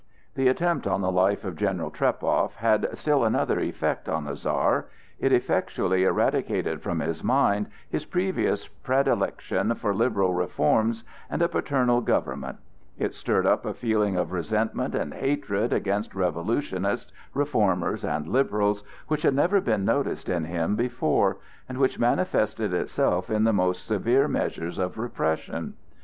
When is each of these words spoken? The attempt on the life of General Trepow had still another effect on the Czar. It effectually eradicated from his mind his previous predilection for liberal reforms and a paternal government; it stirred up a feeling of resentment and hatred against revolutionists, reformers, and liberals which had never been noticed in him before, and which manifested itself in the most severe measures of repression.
The 0.33 0.47
attempt 0.47 0.87
on 0.87 1.01
the 1.01 1.11
life 1.11 1.45
of 1.45 1.55
General 1.55 1.91
Trepow 1.91 2.49
had 2.55 2.89
still 2.97 3.23
another 3.23 3.59
effect 3.59 4.09
on 4.09 4.23
the 4.23 4.35
Czar. 4.35 4.87
It 5.19 5.31
effectually 5.31 6.05
eradicated 6.05 6.81
from 6.81 7.01
his 7.01 7.23
mind 7.23 7.67
his 7.87 8.03
previous 8.03 8.67
predilection 8.67 9.75
for 9.75 9.93
liberal 9.93 10.33
reforms 10.33 11.03
and 11.29 11.39
a 11.43 11.47
paternal 11.47 12.01
government; 12.01 12.57
it 12.97 13.13
stirred 13.13 13.45
up 13.45 13.63
a 13.63 13.75
feeling 13.75 14.17
of 14.17 14.31
resentment 14.31 14.95
and 14.95 15.13
hatred 15.13 15.71
against 15.71 16.15
revolutionists, 16.15 17.13
reformers, 17.35 18.03
and 18.03 18.25
liberals 18.25 18.83
which 19.07 19.21
had 19.21 19.35
never 19.35 19.61
been 19.61 19.85
noticed 19.85 20.29
in 20.29 20.45
him 20.45 20.75
before, 20.75 21.37
and 21.69 21.77
which 21.77 21.99
manifested 21.99 22.73
itself 22.73 23.29
in 23.29 23.43
the 23.43 23.53
most 23.53 23.85
severe 23.85 24.27
measures 24.27 24.79
of 24.79 24.97
repression. 24.97 25.75